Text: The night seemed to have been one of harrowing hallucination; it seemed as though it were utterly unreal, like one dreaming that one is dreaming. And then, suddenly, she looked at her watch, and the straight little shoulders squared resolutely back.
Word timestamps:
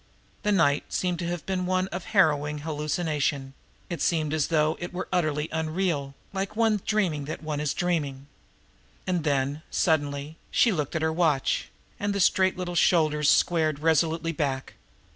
The 0.41 0.51
night 0.51 0.91
seemed 0.91 1.19
to 1.19 1.27
have 1.27 1.45
been 1.45 1.67
one 1.67 1.87
of 1.89 2.05
harrowing 2.05 2.57
hallucination; 2.65 3.53
it 3.87 4.01
seemed 4.01 4.33
as 4.33 4.47
though 4.47 4.75
it 4.79 4.91
were 4.91 5.07
utterly 5.13 5.47
unreal, 5.51 6.15
like 6.33 6.55
one 6.55 6.81
dreaming 6.87 7.25
that 7.25 7.43
one 7.43 7.59
is 7.59 7.75
dreaming. 7.75 8.25
And 9.05 9.23
then, 9.23 9.61
suddenly, 9.69 10.37
she 10.49 10.71
looked 10.71 10.95
at 10.95 11.03
her 11.03 11.13
watch, 11.13 11.69
and 11.99 12.15
the 12.15 12.19
straight 12.19 12.57
little 12.57 12.73
shoulders 12.73 13.29
squared 13.29 13.77
resolutely 13.77 14.31
back. 14.31 14.73